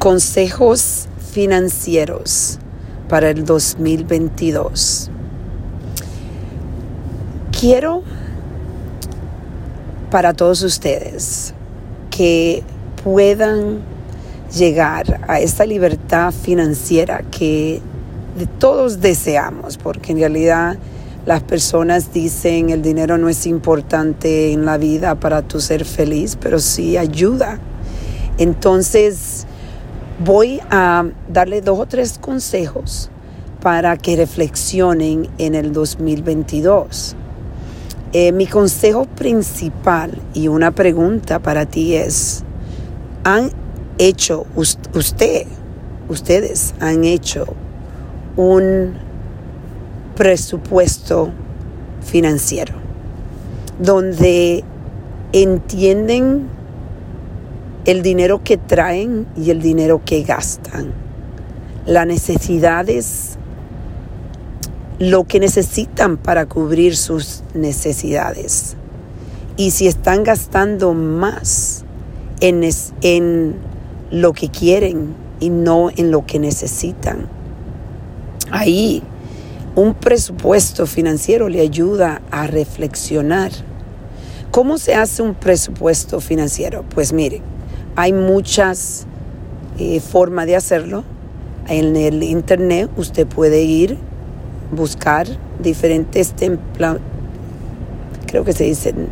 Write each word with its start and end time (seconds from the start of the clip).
Consejos 0.00 1.08
financieros 1.30 2.58
para 3.10 3.28
el 3.28 3.44
2022. 3.44 5.10
Quiero 7.60 8.02
para 10.10 10.32
todos 10.32 10.62
ustedes 10.62 11.52
que 12.10 12.62
puedan 13.04 13.80
llegar 14.56 15.20
a 15.28 15.38
esta 15.38 15.66
libertad 15.66 16.32
financiera 16.32 17.22
que 17.30 17.82
todos 18.58 19.02
deseamos, 19.02 19.76
porque 19.76 20.12
en 20.12 20.18
realidad 20.20 20.78
las 21.26 21.42
personas 21.42 22.10
dicen 22.14 22.70
el 22.70 22.80
dinero 22.80 23.18
no 23.18 23.28
es 23.28 23.46
importante 23.46 24.50
en 24.50 24.64
la 24.64 24.78
vida 24.78 25.16
para 25.16 25.42
tu 25.42 25.60
ser 25.60 25.84
feliz, 25.84 26.38
pero 26.40 26.58
sí 26.58 26.96
ayuda. 26.96 27.58
Entonces 28.38 29.46
voy 30.22 30.60
a 30.70 31.06
darle 31.28 31.62
dos 31.62 31.78
o 31.78 31.86
tres 31.86 32.18
consejos 32.18 33.10
para 33.62 33.96
que 33.96 34.16
reflexionen 34.16 35.28
en 35.38 35.54
el 35.54 35.72
2022. 35.72 37.16
Eh, 38.12 38.32
mi 38.32 38.46
consejo 38.46 39.06
principal 39.06 40.18
y 40.34 40.48
una 40.48 40.72
pregunta 40.72 41.38
para 41.38 41.64
ti 41.64 41.94
es, 41.94 42.44
¿han 43.24 43.50
hecho 43.98 44.46
usted, 44.56 45.46
ustedes 46.08 46.74
han 46.80 47.04
hecho 47.04 47.46
un 48.36 48.94
presupuesto 50.16 51.30
financiero 52.02 52.74
donde 53.78 54.64
entienden 55.32 56.48
el 57.84 58.02
dinero 58.02 58.42
que 58.42 58.56
traen 58.56 59.26
y 59.36 59.50
el 59.50 59.62
dinero 59.62 60.02
que 60.04 60.22
gastan, 60.22 60.92
las 61.86 62.06
necesidades, 62.06 63.38
lo 64.98 65.24
que 65.24 65.40
necesitan 65.40 66.16
para 66.16 66.46
cubrir 66.46 66.96
sus 66.96 67.42
necesidades. 67.54 68.76
Y 69.56 69.70
si 69.70 69.86
están 69.86 70.24
gastando 70.24 70.94
más 70.94 71.84
en, 72.40 72.68
en 73.02 73.56
lo 74.10 74.32
que 74.32 74.48
quieren 74.48 75.14
y 75.40 75.50
no 75.50 75.90
en 75.94 76.10
lo 76.10 76.26
que 76.26 76.38
necesitan. 76.38 77.28
Ahí 78.50 79.02
un 79.76 79.94
presupuesto 79.94 80.86
financiero 80.86 81.48
le 81.48 81.60
ayuda 81.60 82.20
a 82.30 82.46
reflexionar. 82.46 83.52
¿Cómo 84.50 84.78
se 84.78 84.94
hace 84.94 85.22
un 85.22 85.34
presupuesto 85.34 86.20
financiero? 86.20 86.84
Pues 86.92 87.12
mire, 87.12 87.40
hay 88.00 88.14
muchas 88.14 89.06
eh, 89.78 90.00
formas 90.00 90.46
de 90.46 90.56
hacerlo. 90.56 91.04
En 91.68 91.96
el 91.96 92.22
internet 92.22 92.90
usted 92.96 93.26
puede 93.26 93.62
ir, 93.62 93.98
buscar 94.72 95.26
diferentes 95.62 96.32
templos, 96.32 96.96
creo 98.26 98.42
que 98.42 98.54
se 98.54 98.64
dicen 98.64 99.08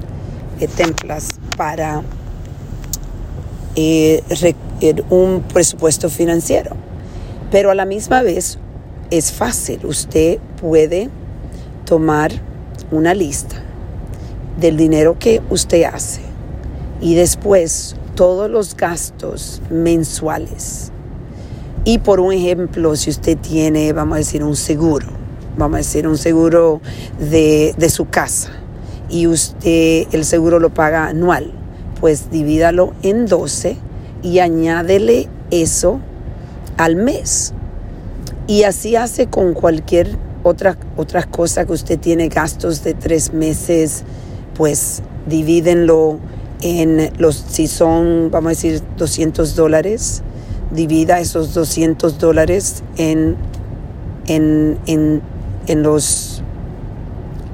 eh, 0.59 0.69
templas 0.69 1.39
para 1.59 2.03
eh, 3.77 4.23
un 5.11 5.43
presupuesto 5.43 6.09
financiero. 6.09 6.75
Pero 7.51 7.71
a 7.71 7.75
la 7.75 7.85
misma 7.85 8.23
vez 8.23 8.59
es 9.11 9.33
fácil. 9.33 9.85
Usted 9.85 10.39
puede 10.63 11.11
tomar 11.85 12.33
una 12.91 13.13
lista 13.13 13.57
del 14.59 14.79
dinero 14.79 15.19
que 15.19 15.43
usted 15.51 15.85
hace 15.85 16.23
y 17.03 17.17
después 17.17 17.95
todos 18.19 18.51
los 18.51 18.77
gastos 18.77 19.63
mensuales. 19.71 20.91
Y 21.85 21.99
por 21.99 22.19
un 22.19 22.33
ejemplo, 22.33 22.97
si 22.97 23.11
usted 23.11 23.39
tiene, 23.39 23.93
vamos 23.93 24.17
a 24.17 24.19
decir, 24.19 24.43
un 24.43 24.57
seguro, 24.57 25.07
vamos 25.57 25.77
a 25.77 25.79
decir, 25.79 26.09
un 26.09 26.19
seguro 26.19 26.81
de, 27.21 27.77
de 27.79 27.89
su 27.89 28.09
casa 28.09 28.51
y 29.09 29.29
usted 29.29 30.09
el 30.11 30.25
seguro 30.25 30.59
lo 30.59 30.75
paga 30.75 31.07
anual, 31.07 31.53
pues 32.01 32.29
divídalo 32.33 32.93
en 33.05 33.27
12 33.27 33.77
y 34.25 34.41
añádele 34.41 35.29
eso 35.53 36.01
al 36.77 36.97
mes. 36.97 37.55
Y 38.49 38.65
así 38.65 38.97
hace 38.97 39.29
con 39.29 39.55
cualquier 39.55 40.19
otra, 40.43 40.77
otra 40.97 41.23
cosa 41.23 41.67
que 41.67 41.73
usted 41.73 42.01
tiene 42.01 42.27
gastos 42.27 42.83
de 42.83 42.95
tres 42.95 43.33
meses, 43.33 44.03
pues 44.57 45.05
divídenlo 45.29 46.19
en 46.63 47.11
los, 47.19 47.37
si 47.37 47.67
son, 47.67 48.31
vamos 48.31 48.47
a 48.47 48.51
decir, 48.51 48.83
200 48.97 49.55
dólares, 49.55 50.23
divida 50.71 51.21
esos 51.21 51.55
200 51.55 52.19
dólares 52.19 52.83
en, 52.97 53.37
en, 54.27 54.79
en, 54.87 55.23
en, 55.67 55.83
los, 55.83 56.43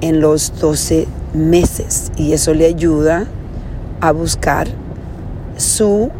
en 0.01 0.21
los 0.21 0.59
12 0.59 1.07
meses. 1.33 2.11
Y 2.17 2.33
eso 2.33 2.53
le 2.53 2.65
ayuda 2.65 3.25
a 4.01 4.11
buscar 4.11 4.67
su, 5.57 6.11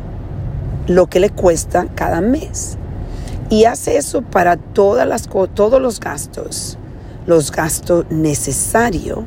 lo 0.88 1.08
que 1.08 1.20
le 1.20 1.30
cuesta 1.30 1.88
cada 1.96 2.22
mes. 2.22 2.78
Y 3.50 3.66
hace 3.66 3.98
eso 3.98 4.22
para 4.22 4.58
todas 4.58 5.08
las, 5.08 5.30
todos 5.54 5.82
los 5.82 6.00
gastos, 6.00 6.78
los 7.26 7.52
gastos 7.52 8.06
necesarios. 8.10 9.20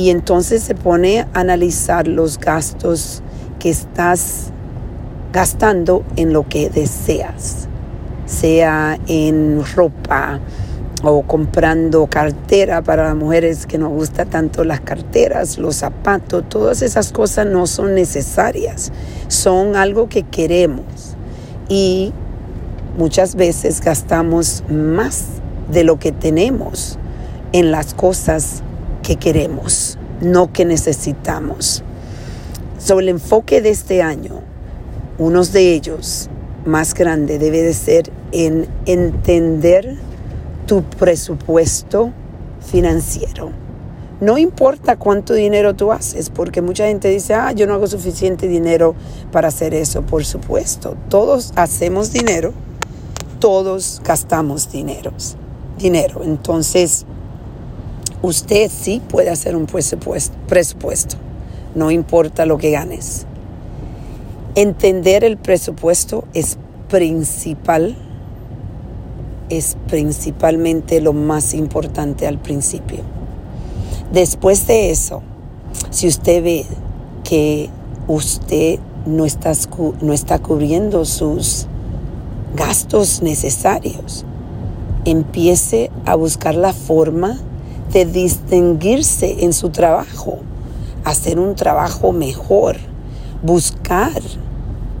Y 0.00 0.10
entonces 0.10 0.62
se 0.62 0.74
pone 0.74 1.20
a 1.20 1.28
analizar 1.34 2.08
los 2.08 2.38
gastos 2.38 3.22
que 3.58 3.68
estás 3.68 4.50
gastando 5.32 6.04
en 6.16 6.32
lo 6.32 6.48
que 6.48 6.70
deseas, 6.70 7.68
sea 8.24 8.98
en 9.06 9.62
ropa 9.76 10.40
o 11.02 11.22
comprando 11.22 12.06
cartera 12.06 12.82
para 12.82 13.04
las 13.04 13.16
mujeres 13.16 13.66
que 13.66 13.78
nos 13.78 13.90
gusta 13.90 14.24
tanto 14.24 14.64
las 14.64 14.80
carteras, 14.80 15.58
los 15.58 15.76
zapatos, 15.76 16.48
todas 16.48 16.82
esas 16.82 17.12
cosas 17.12 17.46
no 17.46 17.66
son 17.66 17.94
necesarias, 17.94 18.92
son 19.28 19.76
algo 19.76 20.08
que 20.08 20.22
queremos. 20.22 21.16
Y 21.68 22.12
Muchas 22.98 23.36
veces 23.36 23.80
gastamos 23.80 24.64
más 24.68 25.24
de 25.70 25.84
lo 25.84 25.98
que 25.98 26.10
tenemos 26.10 26.98
en 27.52 27.70
las 27.70 27.94
cosas 27.94 28.62
que 29.02 29.16
queremos, 29.16 29.89
no 30.20 30.52
que 30.52 30.64
necesitamos. 30.64 31.82
Sobre 32.78 33.04
el 33.04 33.08
enfoque 33.10 33.60
de 33.60 33.70
este 33.70 34.02
año, 34.02 34.40
uno 35.18 35.44
de 35.44 35.74
ellos 35.74 36.28
más 36.64 36.94
grande 36.94 37.38
debe 37.38 37.62
de 37.62 37.74
ser 37.74 38.10
en 38.32 38.66
entender 38.86 39.96
tu 40.66 40.82
presupuesto 40.82 42.12
financiero. 42.60 43.50
No 44.20 44.36
importa 44.36 44.96
cuánto 44.96 45.32
dinero 45.32 45.74
tú 45.74 45.92
haces, 45.92 46.28
porque 46.30 46.60
mucha 46.60 46.86
gente 46.86 47.08
dice, 47.08 47.34
ah, 47.34 47.52
yo 47.52 47.66
no 47.66 47.74
hago 47.74 47.86
suficiente 47.86 48.48
dinero 48.48 48.94
para 49.32 49.48
hacer 49.48 49.72
eso. 49.72 50.02
Por 50.02 50.24
supuesto, 50.24 50.96
todos 51.08 51.52
hacemos 51.56 52.12
dinero 52.12 52.52
todos 53.40 54.00
gastamos 54.04 54.70
dinero. 54.70 55.12
dinero. 55.78 56.20
Entonces, 56.22 57.06
usted 58.22 58.70
sí 58.70 59.00
puede 59.08 59.30
hacer 59.30 59.56
un 59.56 59.66
presupuesto, 59.66 61.16
no 61.74 61.90
importa 61.90 62.46
lo 62.46 62.58
que 62.58 62.70
ganes. 62.70 63.26
Entender 64.54 65.24
el 65.24 65.36
presupuesto 65.36 66.24
es 66.34 66.58
principal, 66.88 67.96
es 69.48 69.76
principalmente 69.88 71.00
lo 71.00 71.12
más 71.12 71.54
importante 71.54 72.26
al 72.26 72.38
principio. 72.38 72.98
Después 74.12 74.66
de 74.66 74.90
eso, 74.90 75.22
si 75.90 76.08
usted 76.08 76.42
ve 76.42 76.66
que 77.22 77.70
usted 78.08 78.80
no 79.06 79.24
está, 79.24 79.52
no 80.00 80.12
está 80.12 80.40
cubriendo 80.40 81.04
sus 81.04 81.66
gastos 82.56 83.22
necesarios. 83.22 84.24
Empiece 85.04 85.90
a 86.04 86.16
buscar 86.16 86.54
la 86.54 86.72
forma 86.72 87.38
de 87.92 88.04
distinguirse 88.04 89.44
en 89.44 89.52
su 89.52 89.70
trabajo, 89.70 90.38
hacer 91.04 91.38
un 91.38 91.54
trabajo 91.54 92.12
mejor, 92.12 92.76
buscar 93.42 94.22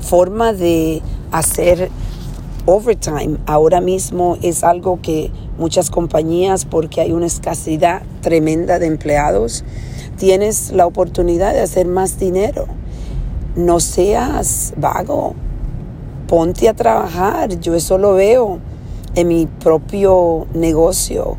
forma 0.00 0.52
de 0.52 1.02
hacer 1.30 1.90
overtime. 2.66 3.38
Ahora 3.46 3.80
mismo 3.80 4.36
es 4.42 4.64
algo 4.64 5.00
que 5.00 5.30
muchas 5.58 5.90
compañías, 5.90 6.64
porque 6.64 7.00
hay 7.00 7.12
una 7.12 7.26
escasidad 7.26 8.02
tremenda 8.22 8.78
de 8.78 8.86
empleados, 8.86 9.64
tienes 10.16 10.72
la 10.72 10.86
oportunidad 10.86 11.52
de 11.52 11.60
hacer 11.60 11.86
más 11.86 12.18
dinero. 12.18 12.66
No 13.56 13.80
seas 13.80 14.74
vago, 14.76 15.34
ponte 16.28 16.68
a 16.68 16.74
trabajar. 16.74 17.58
Yo 17.60 17.74
eso 17.74 17.98
lo 17.98 18.14
veo 18.14 18.58
en 19.14 19.28
mi 19.28 19.46
propio 19.46 20.46
negocio. 20.54 21.36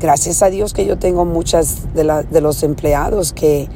Gracias 0.00 0.42
a 0.42 0.50
Dios 0.50 0.74
que 0.74 0.86
yo 0.86 0.98
tengo 0.98 1.24
muchas 1.24 1.92
de, 1.94 2.24
de 2.30 2.40
los 2.40 2.62
empleados 2.62 3.32
que 3.32 3.68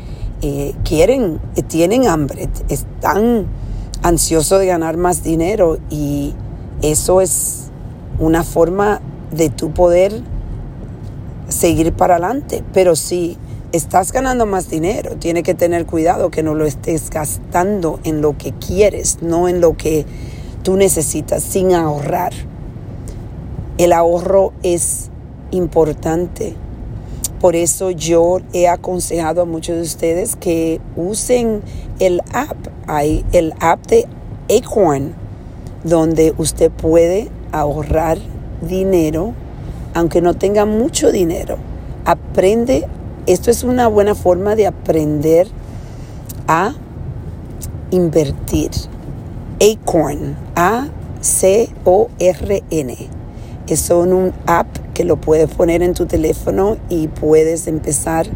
eh, 0.44 0.74
quieren, 0.84 1.40
tienen 1.68 2.08
hambre, 2.08 2.48
están 2.68 3.46
ansioso 4.02 4.58
de 4.58 4.66
ganar 4.66 4.96
más 4.96 5.22
dinero 5.22 5.78
y 5.88 6.34
eso 6.82 7.20
es 7.20 7.70
una 8.18 8.42
forma 8.42 9.00
de 9.30 9.50
tu 9.50 9.70
poder 9.70 10.20
seguir 11.48 11.92
para 11.92 12.16
adelante. 12.16 12.64
Pero 12.72 12.96
si 12.96 13.38
estás 13.70 14.10
ganando 14.10 14.44
más 14.44 14.68
dinero, 14.68 15.14
tienes 15.16 15.44
que 15.44 15.54
tener 15.54 15.86
cuidado 15.86 16.32
que 16.32 16.42
no 16.42 16.56
lo 16.56 16.66
estés 16.66 17.08
gastando 17.08 18.00
en 18.02 18.20
lo 18.20 18.36
que 18.36 18.50
quieres, 18.52 19.18
no 19.22 19.46
en 19.46 19.60
lo 19.60 19.76
que 19.76 20.04
tú 20.64 20.76
necesitas, 20.76 21.44
sin 21.44 21.72
ahorrar. 21.72 22.32
El 23.78 23.92
ahorro 23.92 24.52
es 24.64 25.11
importante. 25.52 26.54
Por 27.40 27.54
eso 27.56 27.90
yo 27.90 28.40
he 28.52 28.68
aconsejado 28.68 29.42
a 29.42 29.44
muchos 29.44 29.76
de 29.76 29.82
ustedes 29.82 30.36
que 30.36 30.80
usen 30.96 31.62
el 32.00 32.20
app. 32.32 32.56
Hay 32.86 33.24
el 33.32 33.54
app 33.60 33.86
de 33.86 34.06
Acorn, 34.50 35.14
donde 35.84 36.34
usted 36.36 36.70
puede 36.70 37.28
ahorrar 37.52 38.18
dinero, 38.60 39.34
aunque 39.94 40.20
no 40.20 40.34
tenga 40.34 40.66
mucho 40.66 41.12
dinero. 41.12 41.58
Aprende, 42.04 42.86
esto 43.26 43.50
es 43.50 43.62
una 43.62 43.88
buena 43.88 44.14
forma 44.14 44.56
de 44.56 44.66
aprender 44.66 45.46
a 46.48 46.74
invertir. 47.90 48.70
Acorn, 49.60 50.36
A-C-O-R-N. 50.56 50.92
Es 53.68 53.90
un 53.90 54.32
app 54.46 54.66
que 54.92 55.04
lo 55.04 55.16
puedes 55.16 55.48
poner 55.54 55.82
en 55.82 55.94
tu 55.94 56.06
teléfono 56.06 56.76
y 56.88 57.08
puedes 57.08 57.66
empezar 57.66 58.26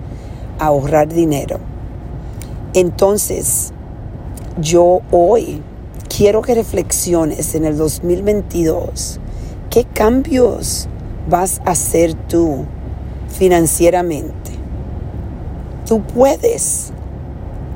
a 0.58 0.66
ahorrar 0.66 1.08
dinero. 1.12 1.58
Entonces, 2.74 3.72
yo 4.60 5.00
hoy 5.10 5.62
quiero 6.08 6.42
que 6.42 6.54
reflexiones 6.54 7.54
en 7.54 7.64
el 7.64 7.76
2022 7.76 9.20
qué 9.70 9.84
cambios 9.84 10.88
vas 11.28 11.60
a 11.64 11.72
hacer 11.72 12.14
tú 12.14 12.64
financieramente. 13.28 14.52
Tú 15.86 16.02
puedes. 16.02 16.92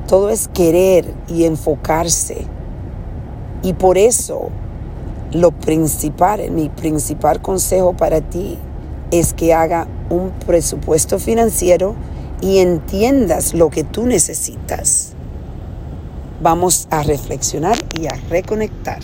Todo 0.07 0.29
es 0.29 0.47
querer 0.47 1.13
y 1.27 1.45
enfocarse. 1.45 2.45
Y 3.63 3.73
por 3.73 3.97
eso 3.97 4.49
lo 5.33 5.51
principal, 5.51 6.51
mi 6.51 6.69
principal 6.69 7.41
consejo 7.41 7.93
para 7.93 8.21
ti 8.21 8.57
es 9.11 9.33
que 9.33 9.53
haga 9.53 9.87
un 10.09 10.31
presupuesto 10.45 11.19
financiero 11.19 11.95
y 12.41 12.59
entiendas 12.59 13.53
lo 13.53 13.69
que 13.69 13.83
tú 13.83 14.05
necesitas. 14.05 15.13
Vamos 16.41 16.87
a 16.89 17.03
reflexionar 17.03 17.77
y 17.93 18.07
a 18.07 18.15
reconectar. 18.29 18.99